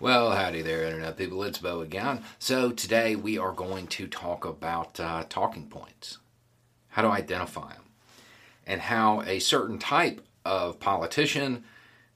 [0.00, 1.42] Well, howdy there, Internet people.
[1.42, 2.22] It's Beau again.
[2.38, 6.18] So, today we are going to talk about uh, talking points,
[6.90, 7.82] how to identify them,
[8.64, 11.64] and how a certain type of politician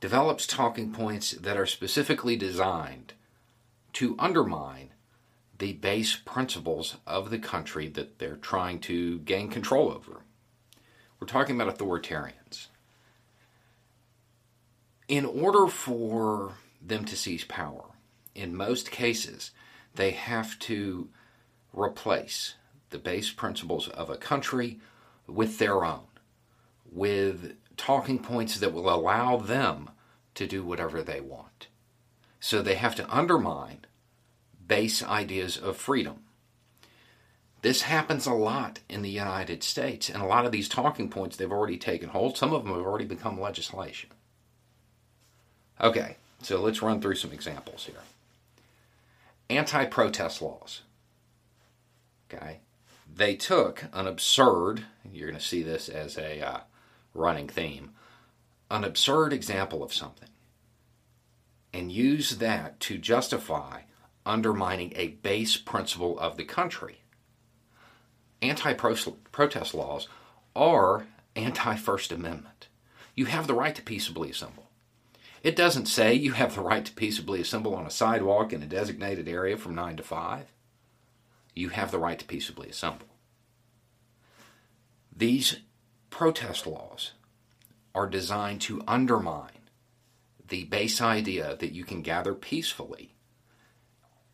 [0.00, 3.12] develops talking points that are specifically designed
[3.92, 4.90] to undermine
[5.58, 10.22] the base principles of the country that they're trying to gain control over.
[11.20, 12.66] We're talking about authoritarians.
[15.06, 16.54] In order for
[16.88, 17.84] them to seize power.
[18.34, 19.52] In most cases,
[19.94, 21.08] they have to
[21.72, 22.54] replace
[22.90, 24.80] the base principles of a country
[25.26, 26.06] with their own,
[26.90, 29.90] with talking points that will allow them
[30.34, 31.68] to do whatever they want.
[32.40, 33.84] So they have to undermine
[34.66, 36.20] base ideas of freedom.
[37.62, 41.36] This happens a lot in the United States, and a lot of these talking points
[41.36, 42.36] they've already taken hold.
[42.36, 44.10] Some of them have already become legislation.
[45.80, 48.02] Okay, so let's run through some examples here.
[49.50, 50.82] Anti protest laws.
[52.32, 52.60] Okay.
[53.12, 56.60] They took an absurd, you're going to see this as a uh,
[57.14, 57.92] running theme,
[58.70, 60.28] an absurd example of something,
[61.72, 63.80] and used that to justify
[64.26, 67.00] undermining a base principle of the country.
[68.42, 70.06] Anti protest laws
[70.54, 72.68] are anti First Amendment.
[73.14, 74.67] You have the right to peaceably assemble.
[75.42, 78.66] It doesn't say you have the right to peaceably assemble on a sidewalk in a
[78.66, 80.46] designated area from 9 to 5.
[81.54, 83.06] You have the right to peaceably assemble.
[85.14, 85.60] These
[86.10, 87.12] protest laws
[87.94, 89.50] are designed to undermine
[90.46, 93.14] the base idea that you can gather peacefully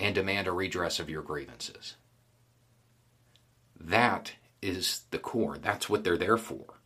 [0.00, 1.96] and demand a redress of your grievances.
[3.78, 4.32] That
[4.62, 5.58] is the core.
[5.58, 6.77] That's what they're there for.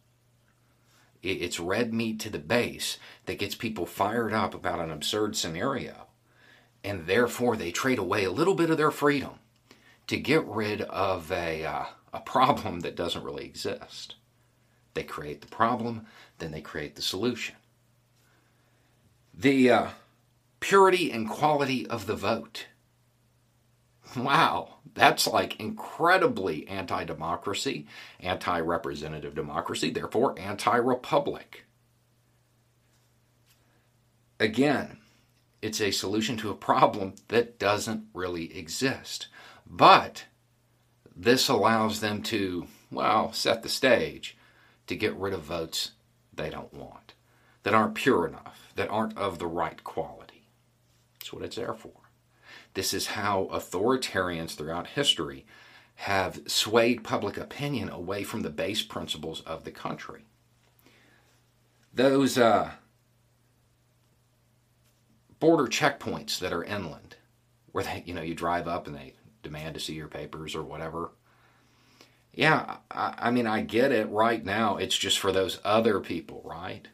[1.22, 6.08] It's red meat to the base that gets people fired up about an absurd scenario.
[6.82, 9.34] And therefore, they trade away a little bit of their freedom
[10.08, 14.16] to get rid of a, uh, a problem that doesn't really exist.
[14.94, 16.06] They create the problem,
[16.38, 17.54] then they create the solution.
[19.32, 19.86] The uh,
[20.58, 22.66] purity and quality of the vote.
[24.16, 27.86] Wow, that's like incredibly anti democracy,
[28.20, 31.64] anti representative democracy, therefore anti republic.
[34.38, 34.98] Again,
[35.62, 39.28] it's a solution to a problem that doesn't really exist.
[39.66, 40.24] But
[41.14, 44.36] this allows them to, well, set the stage
[44.88, 45.92] to get rid of votes
[46.34, 47.14] they don't want,
[47.62, 50.48] that aren't pure enough, that aren't of the right quality.
[51.18, 52.01] That's what it's there for.
[52.74, 55.44] This is how authoritarians throughout history
[55.96, 60.24] have swayed public opinion away from the base principles of the country.
[61.94, 62.70] Those uh,
[65.38, 67.16] border checkpoints that are inland,
[67.72, 70.62] where they, you know, you drive up and they demand to see your papers or
[70.62, 71.12] whatever.
[72.32, 74.08] Yeah, I, I mean, I get it.
[74.08, 76.88] Right now, it's just for those other people, right?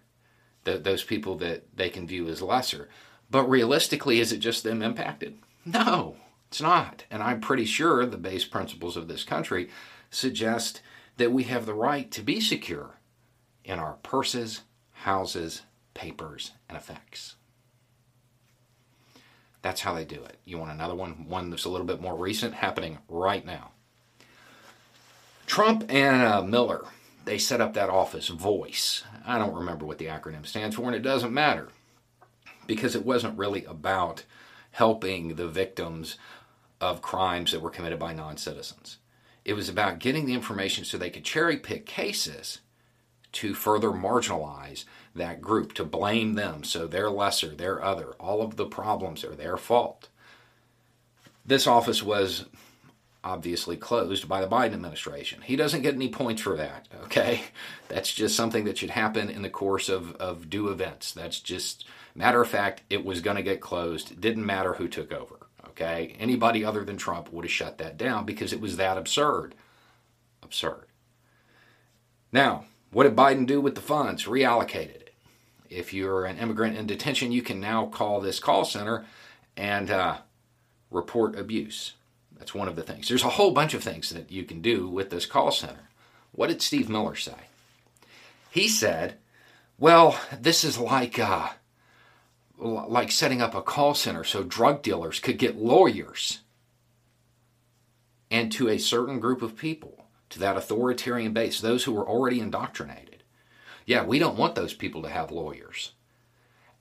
[0.65, 2.89] Those people that they can view as lesser.
[3.31, 5.39] But realistically, is it just them impacted?
[5.69, 6.17] No,
[6.49, 7.05] it's not.
[7.11, 9.69] And I'm pretty sure the base principles of this country
[10.11, 10.81] suggest
[11.19, 12.97] that we have the right to be secure
[13.65, 14.63] in our purses,
[14.93, 15.63] houses,
[15.93, 17.35] papers, and effects.
[19.61, 20.39] That's how they do it.
[20.45, 21.29] You want another one?
[21.29, 23.73] One that's a little bit more recent, happening right now.
[25.47, 26.85] Trump and uh, Miller,
[27.25, 29.03] they set up that office, Voice.
[29.27, 31.69] I don't remember what the acronym stands for, and it doesn't matter
[32.67, 34.25] because it wasn't really about
[34.73, 36.17] helping the victims
[36.81, 38.99] of crimes that were committed by non citizens.
[39.45, 42.61] It was about getting the information so they could cherry pick cases
[43.33, 44.85] to further marginalize
[45.15, 48.13] that group, to blame them so they're lesser, they're other.
[48.21, 50.09] All of the problems are their fault.
[51.45, 52.47] This office was
[53.25, 55.43] obviously closed by the Biden administration.
[55.43, 57.43] He doesn't get any points for that, okay?
[57.89, 61.13] That's just something that should happen in the course of, of due events.
[61.13, 61.85] That's just
[62.19, 64.11] Matter of fact, it was going to get closed.
[64.11, 65.47] It didn't matter who took over.
[65.69, 66.17] Okay?
[66.19, 69.55] Anybody other than Trump would have shut that down because it was that absurd.
[70.43, 70.87] Absurd.
[72.33, 74.25] Now, what did Biden do with the funds?
[74.25, 75.15] Reallocated it.
[75.71, 79.07] If you're an immigrant in detention, you can now call this call center
[79.57, 80.19] and uh,
[80.91, 81.93] report abuse.
[82.39, 83.09] That's one of the things.
[83.09, 85.89] There's a whole bunch of things that you can do with this call center.
[86.33, 87.49] What did Steve Miller say?
[88.51, 89.19] He said,
[89.79, 91.51] "Well, this is like uh,
[92.59, 96.41] like setting up a call center so drug dealers could get lawyers."
[98.31, 102.41] And to a certain group of people, to that authoritarian base, those who were already
[102.41, 103.23] indoctrinated.
[103.87, 105.93] Yeah, we don't want those people to have lawyers.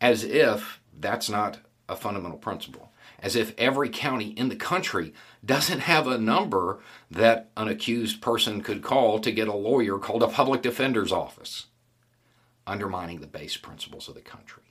[0.01, 5.13] As if that's not a fundamental principle as if every county in the country
[5.43, 6.79] doesn't have a number
[7.09, 11.67] that an accused person could call to get a lawyer called a public defender's office,
[12.65, 14.63] undermining the base principles of the country.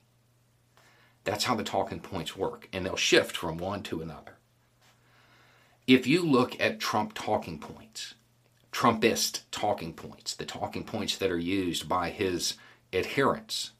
[1.24, 4.36] That's how the talking points work, and they'll shift from one to another.
[5.86, 8.14] If you look at Trump talking points,
[8.70, 12.54] Trumpist talking points, the talking points that are used by his
[12.92, 13.72] adherents,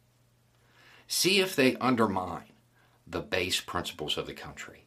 [1.07, 2.56] see if they undermine
[3.07, 4.87] the base principles of the country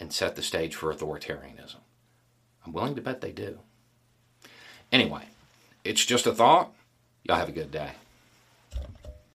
[0.00, 1.80] and set the stage for authoritarianism.
[2.64, 3.60] I'm willing to bet they do.
[4.90, 5.26] Anyway,
[5.84, 6.72] it's just a thought.
[7.24, 7.92] Y'all have a good day.